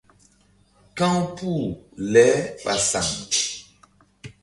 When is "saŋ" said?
2.89-3.09